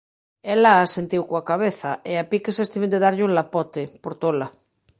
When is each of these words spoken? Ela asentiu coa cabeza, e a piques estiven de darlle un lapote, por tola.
Ela 0.55 0.71
asentiu 0.85 1.21
coa 1.29 1.47
cabeza, 1.51 1.91
e 2.11 2.13
a 2.21 2.23
piques 2.31 2.57
estiven 2.65 2.91
de 2.93 3.01
darlle 3.05 3.27
un 3.27 3.33
lapote, 3.39 3.83
por 4.03 4.13
tola. 4.21 4.47